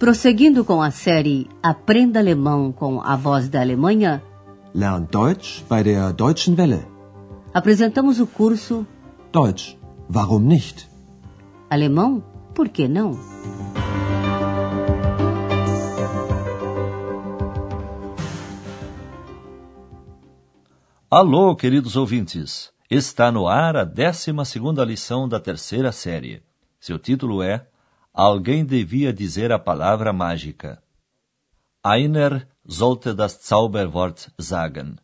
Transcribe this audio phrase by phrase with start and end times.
[0.00, 4.22] Prosseguindo com a série Aprenda Alemão com a Voz da Alemanha,
[4.74, 6.86] Lern Deutsch bei der Deutschen Welle.
[7.52, 8.86] apresentamos o curso
[9.30, 9.76] Deutsch,
[10.10, 10.88] warum nicht?
[11.68, 12.24] Alemão,
[12.54, 13.10] por que não?
[21.10, 22.72] Alô, queridos ouvintes!
[22.90, 24.32] Está no ar a 12
[24.86, 26.42] lição da terceira série.
[26.80, 27.66] Seu título é
[28.12, 30.82] Alguém devia dizer a palavra mágica.
[31.82, 34.96] Einer sollte das Zauberwort sagen.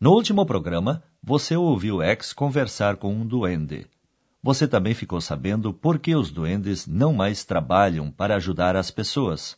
[0.00, 3.86] No último programa, você ouviu X conversar com um duende.
[4.42, 9.56] Você também ficou sabendo por que os duendes não mais trabalham para ajudar as pessoas.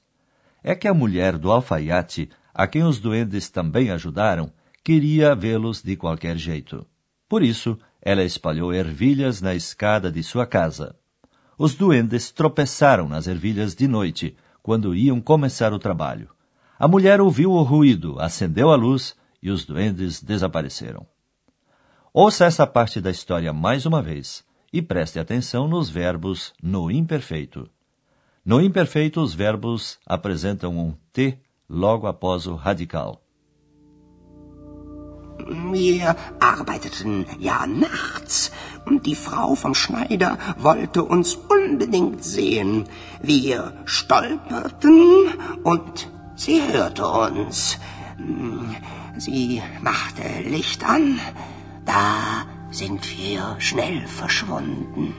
[0.62, 4.50] É que a mulher do alfaiate, a quem os duendes também ajudaram,
[4.82, 6.86] queria vê-los de qualquer jeito.
[7.28, 10.96] Por isso, ela espalhou ervilhas na escada de sua casa.
[11.56, 16.30] Os duendes tropeçaram nas ervilhas de noite, quando iam começar o trabalho.
[16.78, 21.06] A mulher ouviu o ruído, acendeu a luz e os duendes desapareceram.
[22.12, 27.68] Ouça essa parte da história mais uma vez e preste atenção nos verbos no imperfeito.
[28.44, 33.23] No imperfeito, os verbos apresentam um T logo após o radical.
[35.46, 38.50] Wir arbeiteten ja nachts
[38.86, 42.84] und die Frau vom Schneider wollte uns unbedingt sehen.
[43.20, 45.28] Wir stolperten
[45.62, 47.78] und sie hörte uns.
[49.18, 51.20] Sie machte Licht an,
[51.84, 55.14] da sind wir schnell verschwunden.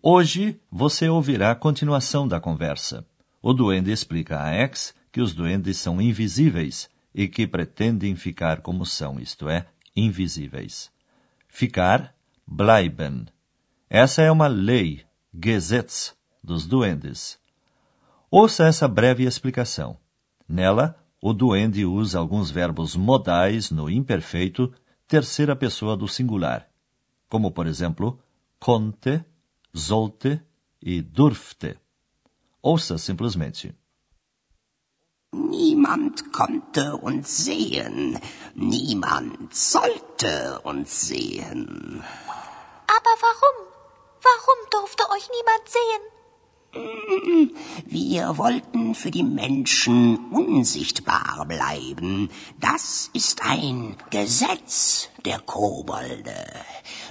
[0.00, 3.04] Hoje você ouvirá a continuação da conversa.
[3.42, 8.84] O duende explica a X que os duendes são invisíveis e que pretendem ficar como
[8.84, 10.90] são, isto é, invisíveis.
[11.48, 12.14] Ficar,
[12.46, 13.26] bleiben.
[13.90, 17.38] Essa é uma lei, Gesetz, dos duendes.
[18.30, 19.98] Ouça essa breve explicação.
[20.48, 24.72] Nela, o duende usa alguns verbos modais no imperfeito,
[25.06, 26.68] terceira pessoa do singular,
[27.28, 28.20] como, por exemplo,
[28.60, 29.24] konnte,
[29.74, 30.40] sollte
[30.80, 31.76] e durfte.
[32.62, 33.74] Ouça simplesmente.
[35.60, 38.16] Niemand konnte uns sehen,
[38.54, 42.04] niemand sollte uns sehen.
[42.86, 43.56] Aber warum?
[44.22, 46.04] Warum durfte euch niemand sehen?
[47.86, 52.30] Wir wollten für die Menschen unsichtbar bleiben.
[52.60, 56.46] Das ist ein Gesetz der Kobolde.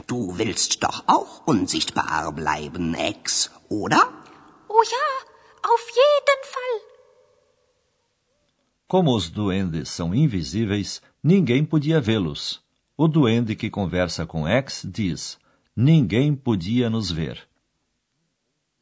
[0.08, 4.08] Du willst doch auch unsichtbar bleiben, Ex, oder?
[4.70, 5.08] Oh ja,
[5.70, 6.77] auf jeden Fall.
[8.88, 12.62] Como os duendes são invisíveis, ninguém podia vê-los.
[12.96, 15.38] O duende que conversa com X diz:
[15.76, 17.46] Ninguém podia nos ver.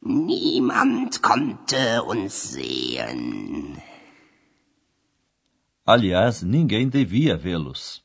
[0.00, 3.76] Niemand konnte uns sehen.
[5.84, 8.04] Aliás, ninguém devia vê-los.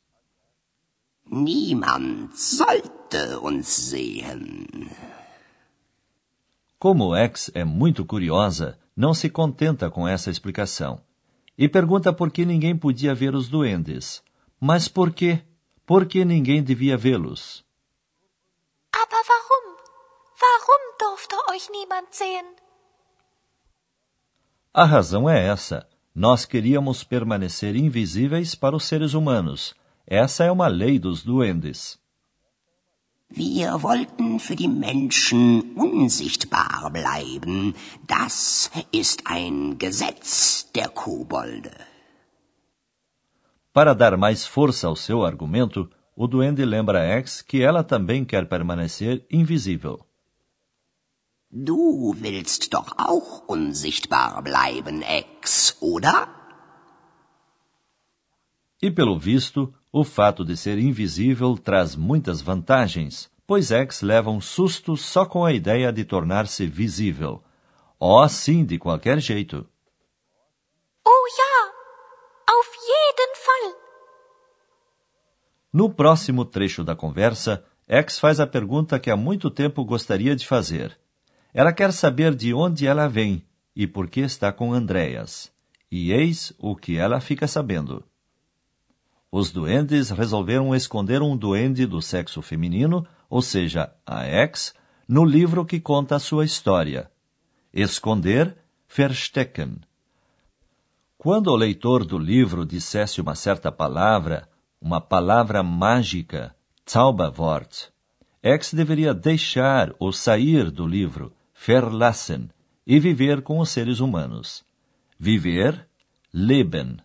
[1.29, 4.89] Niemand sollte uns sehen.
[6.79, 10.99] Como X é muito curiosa, não se contenta com essa explicação
[11.61, 14.23] e pergunta por que ninguém podia ver os duendes.
[14.59, 15.43] Mas por quê?
[15.85, 17.63] Por que ninguém devia vê-los?
[18.91, 19.77] Aber warum?
[20.41, 22.47] Warum durfte euch niemand sehen?
[24.73, 25.87] A razão é essa.
[26.15, 29.75] Nós queríamos permanecer invisíveis para os seres humanos.
[30.07, 32.00] Essa é uma lei dos duendes.
[33.33, 37.75] Wir wollten für die Menschen unsichtbar bleiben.
[38.05, 41.71] Das ist ein Gesetz der Kobolde.
[43.73, 48.49] Para dar mais força ao seu argumento, o duende lembra X que ela também quer
[48.49, 50.05] permanecer invisível.
[51.49, 56.27] Du willst doch auch unsichtbar bleiben, Ex, oder?
[58.81, 64.39] E pelo visto, o fato de ser invisível traz muitas vantagens, pois X leva um
[64.39, 67.43] susto só com a ideia de tornar-se visível.
[67.99, 69.67] Oh, sim, de qualquer jeito.
[71.05, 73.75] Oh ja, auf jeden Fall.
[75.73, 80.47] No próximo trecho da conversa, X faz a pergunta que há muito tempo gostaria de
[80.47, 80.97] fazer.
[81.53, 83.45] Ela quer saber de onde ela vem
[83.75, 85.51] e por que está com Andréas.
[85.91, 88.05] E eis o que ela fica sabendo.
[89.31, 94.73] Os duendes resolveram esconder um duende do sexo feminino, ou seja, a ex,
[95.07, 97.09] no livro que conta a sua história.
[97.73, 98.57] Esconder,
[98.93, 99.77] verstecken.
[101.17, 104.49] Quando o leitor do livro dissesse uma certa palavra,
[104.81, 106.53] uma palavra mágica,
[106.89, 107.89] Zauberwort,
[108.43, 111.31] X deveria deixar ou sair do livro,
[111.65, 112.49] verlassen,
[112.85, 114.65] e viver com os seres humanos.
[115.17, 115.87] Viver,
[116.33, 116.97] leben.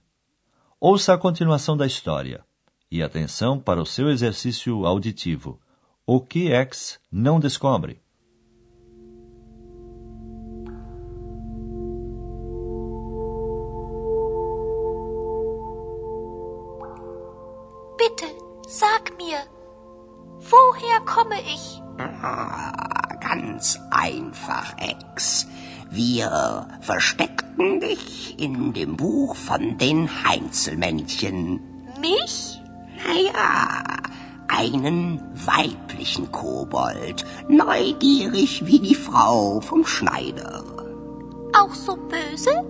[0.79, 2.45] Ouça a continuação da história.
[2.91, 5.59] E atenção para o seu exercício auditivo.
[6.07, 8.03] O que X não descobre?
[17.97, 18.37] Bitte,
[18.69, 19.49] sag mir,
[20.53, 21.83] woher komme ich?
[21.99, 25.49] Ah, ganz einfach, Ex.
[25.91, 31.61] Wir versteckten dich in dem Buch von den Heinzelmännchen.
[32.01, 32.61] Mich?
[33.07, 33.85] Naja,
[34.49, 40.65] einen weiblichen Kobold, neugierig wie die Frau vom Schneider.
[41.53, 42.65] Auch so böse?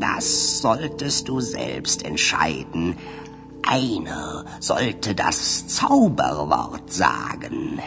[0.00, 2.96] Das solltest du selbst entscheiden.
[3.62, 7.80] Einer sollte das Zauberwort sagen.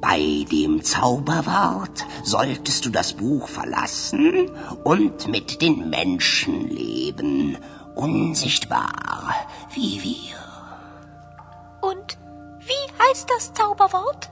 [0.00, 4.50] Bei dem Zauberwort solltest du das Buch verlassen
[4.84, 7.58] und mit den Menschen leben,
[7.94, 9.34] unsichtbar
[9.74, 10.36] wie wir.
[11.80, 12.18] Und
[12.60, 14.30] wie heißt das Zauberwort?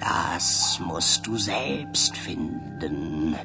[0.00, 3.36] Das musst du selbst finden.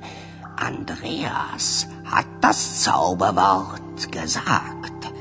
[0.57, 5.13] Andreas hat das Zauberwort gesagt.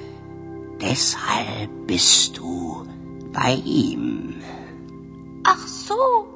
[0.80, 2.86] Deshalb bist du
[3.32, 4.37] bei ihm.
[5.50, 6.28] Ach so.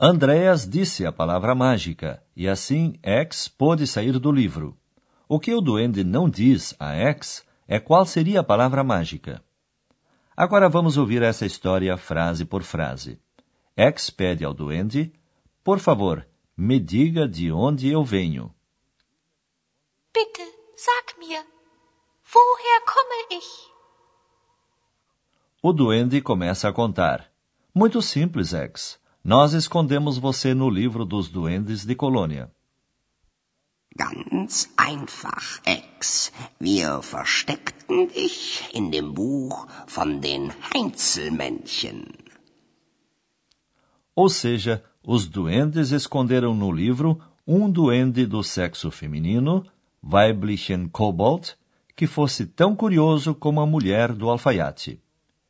[0.00, 4.74] Andreas disse a palavra mágica, e assim X pôde sair do livro.
[5.28, 9.44] O que o duende não diz a X é qual seria a palavra mágica.
[10.34, 13.20] Agora vamos ouvir essa história frase por frase.
[13.76, 15.12] X pede ao duende:
[15.62, 16.26] Por favor,
[16.56, 18.54] me diga de onde eu venho.
[20.14, 20.46] Bitte,
[20.76, 21.44] sag mir,
[22.32, 23.69] woher komme ich?
[25.62, 27.30] O duende começa a contar.
[27.74, 28.98] Muito simples, X.
[29.22, 32.50] Nós escondemos você no livro dos duendes de Colônia.
[33.94, 36.32] Ganz einfach, Ex.
[36.58, 42.06] Wir versteckten dich in dem Buch von den Heinzelmännchen.
[44.16, 49.66] Ou seja, os duendes esconderam no livro um duende do sexo feminino,
[50.02, 51.54] weiblichen Kobold,
[51.94, 55.02] que fosse tão curioso como a mulher do alfaiate.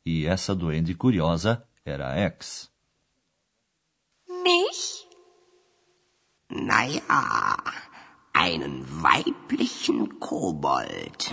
[0.05, 2.71] E essa duende curiosa era a X.
[4.27, 5.07] Mich?
[6.49, 7.57] Naja,
[8.33, 11.31] einen weiblichen Kobold.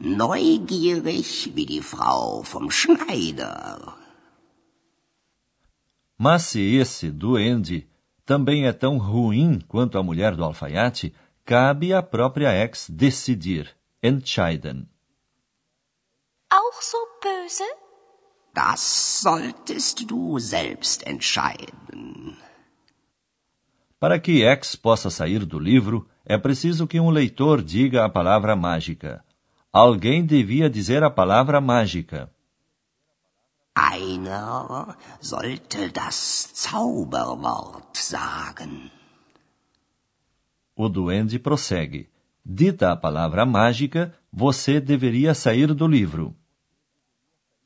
[0.00, 3.94] Neugierig wie die Frau vom Schneider.
[6.16, 7.86] Mas se esse duende
[8.24, 11.12] também é tão ruim quanto a mulher do alfaiate,
[11.44, 14.88] cabe à própria X decidir, entscheiden.
[16.50, 17.81] Auch so böse?
[18.54, 22.36] Das solltest du selbst entscheiden.
[23.98, 28.54] Para que X possa sair do livro, é preciso que um leitor diga a palavra
[28.54, 29.24] mágica.
[29.72, 32.30] Alguém devia dizer a palavra mágica.
[33.74, 38.90] Einer sollte das Zauberwort sagen.
[40.76, 42.10] O duende prossegue.
[42.44, 46.36] Dita a palavra mágica, você deveria sair do livro.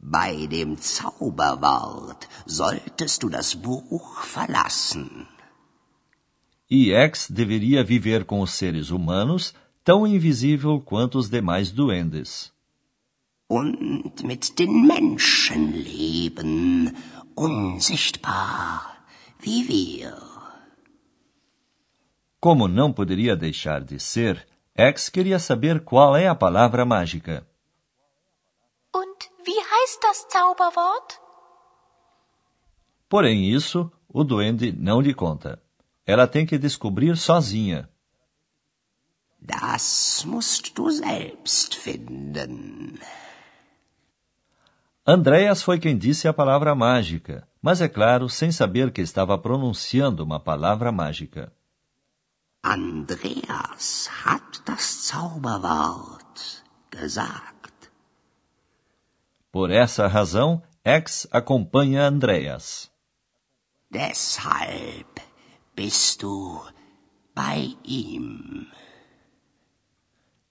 [0.08, 5.26] Bei dem Zauberwort solltest du das Buch verlassen.
[6.70, 12.52] E X deveria viver com os seres humanos, tão invisível quanto os demais duendes.
[13.48, 16.94] Und mit den Menschen leben,
[17.36, 19.04] unsichtbar
[19.40, 20.14] wie wir.
[22.38, 27.44] Como não poderia deixar de ser, X queria saber qual é a palavra mágica.
[29.86, 31.20] Heißt das Zauberwort?
[33.08, 35.62] Porém, isso o duende não lhe conta.
[36.04, 37.88] Ela tem que descobrir sozinha.
[39.40, 42.98] Das musst du selbst finden.
[45.06, 50.24] Andreas foi quem disse a palavra mágica, mas é claro, sem saber que estava pronunciando
[50.24, 51.52] uma palavra mágica.
[52.64, 57.55] Andreas hat das Zauberwort gesagt.
[59.56, 62.90] Por essa razão, X acompanha Andreas.
[63.90, 65.06] Deshalb
[65.74, 66.62] bist du
[67.34, 68.66] bei ihm.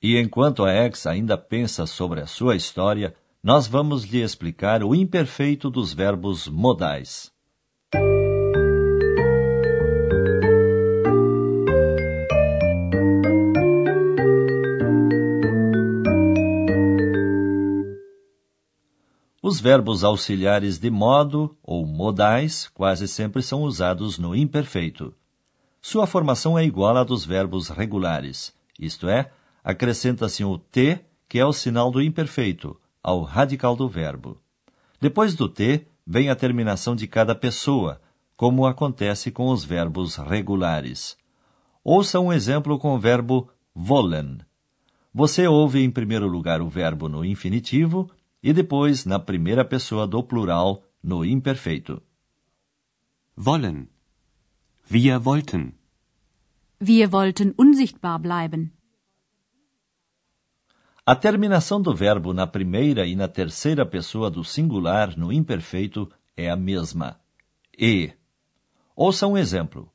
[0.02, 4.96] E enquanto a X ainda pensa sobre a sua história, nós vamos lhe explicar o
[4.96, 7.32] imperfeito dos verbos modais.
[19.48, 25.14] Os verbos auxiliares de modo ou modais quase sempre são usados no imperfeito.
[25.80, 29.32] Sua formação é igual à dos verbos regulares, isto é,
[29.64, 31.00] acrescenta-se o T,
[31.30, 34.42] que é o sinal do imperfeito, ao radical do verbo.
[35.00, 38.02] Depois do T, vem a terminação de cada pessoa,
[38.36, 41.16] como acontece com os verbos regulares.
[41.84, 44.40] Ouça um exemplo com o verbo wollen.
[45.14, 48.10] Você ouve em primeiro lugar o verbo no infinitivo
[48.46, 52.00] e depois na primeira pessoa do plural no imperfeito.
[53.36, 53.90] Wollen.
[54.88, 55.74] Wir wollten.
[56.80, 58.72] Wir wollten unsichtbar bleiben.
[61.04, 66.48] A terminação do verbo na primeira e na terceira pessoa do singular no imperfeito é
[66.48, 67.20] a mesma.
[67.76, 68.14] E.
[68.96, 69.92] Ouça um exemplo.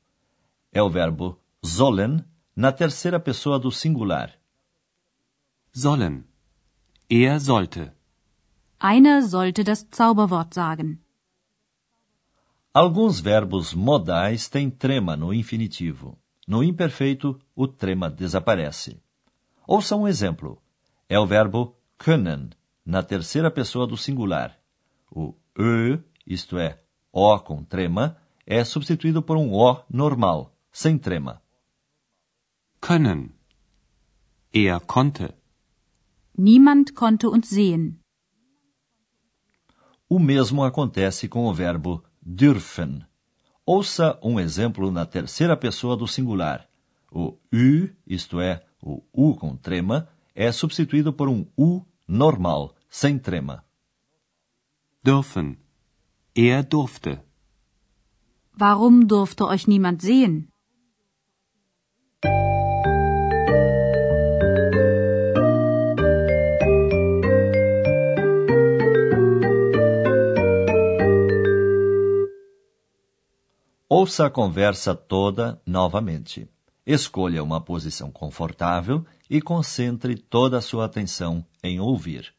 [0.73, 4.37] É o verbo sollen na terceira pessoa do singular.
[5.71, 6.25] Sollen.
[7.09, 8.00] Er sollte.
[8.83, 11.03] Einer sollte das Zauberwort sagen.
[12.73, 16.17] Alguns verbos modais têm trema no infinitivo.
[16.47, 18.99] No imperfeito, o trema desaparece.
[19.67, 20.59] Ouça um exemplo.
[21.07, 22.49] É o verbo können,
[22.83, 24.57] na terceira pessoa do singular.
[25.11, 31.39] O ö, isto é, o com trema, é substituído por um o normal, sem trema.
[32.79, 33.29] Können.
[34.51, 35.35] Er konnte.
[36.35, 38.00] Niemand konnte uns sehen.
[40.13, 43.01] O mesmo acontece com o verbo dürfen.
[43.65, 46.67] Ouça um exemplo na terceira pessoa do singular.
[47.09, 53.17] O u, isto é, o u com trema, é substituído por um u normal, sem
[53.17, 53.63] trema.
[55.01, 55.57] Dürfen.
[56.35, 57.17] Er durfte.
[58.59, 60.49] Warum durfte euch niemand sehen?
[73.93, 76.47] Ouça a conversa toda novamente.
[76.85, 82.33] Escolha uma posição confortável e concentre toda a sua atenção em ouvir.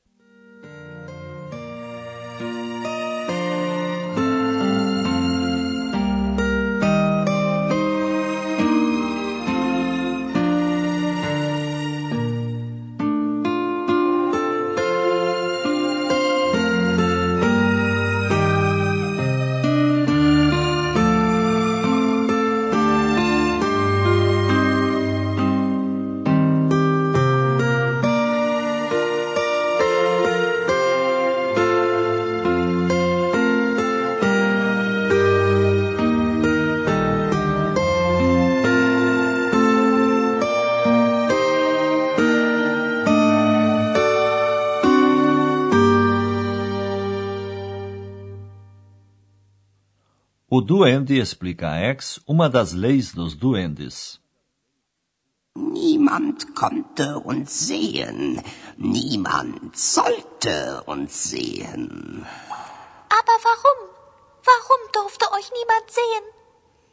[50.55, 54.21] O duende explica a Ex uma das leis dos duendes.
[55.57, 58.39] Niemand konnte uns sehen.
[58.77, 62.27] Niemand sollte uns sehen.
[63.19, 63.79] Aber warum?
[64.45, 66.42] Warum durfte euch niemand sehen?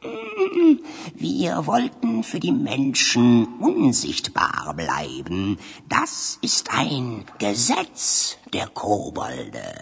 [0.02, 5.60] Wir wollten für die Menschen unsichtbar bleiben.
[5.90, 9.76] Das ist ein Gesetz der Kobolde.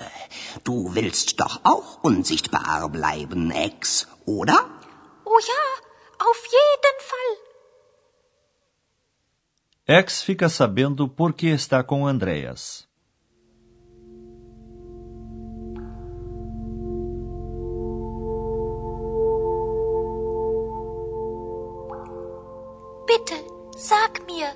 [0.64, 4.66] Du willst doch auch unsichtbar bleiben, Ex, oder?
[5.24, 5.64] Oh ja,
[6.28, 7.38] auf jeden Fall.
[9.86, 12.87] Ex fica sabendo por que está com Andreas.
[23.08, 23.36] Bitte,
[23.78, 24.48] sag mir,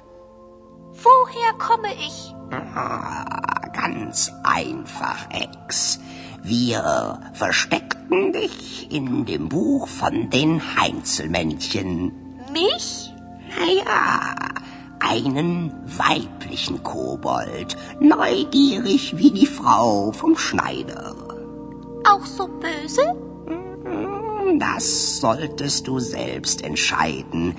[0.92, 2.36] woher komme ich?
[2.76, 6.00] Ah, ganz einfach, Ex.
[6.44, 12.12] Wir versteckten dich in dem Buch von den Heinzelmännchen.
[12.52, 13.14] Mich?
[13.58, 14.36] Naja,
[15.00, 21.16] einen weiblichen Kobold, neugierig wie die Frau vom Schneider.
[22.06, 23.16] Auch so böse?
[24.60, 27.56] Das solltest du selbst entscheiden.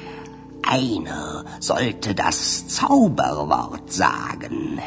[0.63, 4.81] Einer sollte das Zauberwort sagen.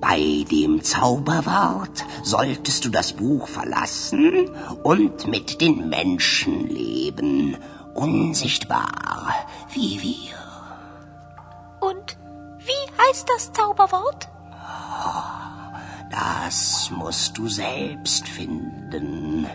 [0.00, 4.48] Bei dem Zauberwort solltest du das Buch verlassen
[4.82, 7.56] und mit den Menschen leben,
[7.94, 9.34] unsichtbar
[9.72, 10.36] wie wir.
[11.80, 12.16] Und
[12.58, 14.28] wie heißt das Zauberwort?
[16.10, 19.46] Das musst du selbst finden.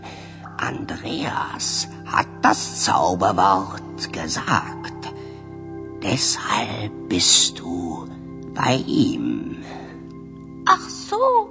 [0.58, 4.95] Andreas hat das Zauberwort gesagt.
[6.06, 8.08] Deshalb bist du
[8.54, 9.58] bei ihm.
[10.68, 11.50] Ach so.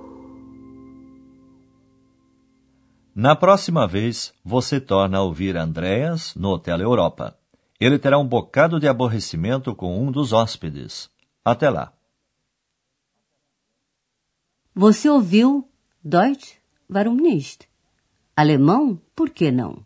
[3.12, 7.36] Na próxima vez, você torna a ouvir Andreas no Hotel Europa.
[7.80, 11.10] Ele terá um bocado de aborrecimento com um dos hóspedes.
[11.44, 11.92] Até lá.
[14.72, 15.68] Você ouviu
[16.02, 16.58] Deutsch?
[16.88, 17.68] Warum nicht?
[18.36, 19.00] Alemão?
[19.16, 19.84] Por que não?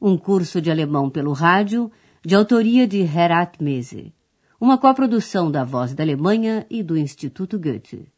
[0.00, 1.90] Um curso de alemão pelo rádio,
[2.26, 4.12] de autoria de Herat Mese.
[4.60, 8.08] Uma coprodução da Voz da Alemanha e do Instituto Goethe.